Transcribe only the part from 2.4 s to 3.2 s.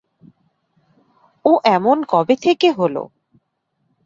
থেকে হলো?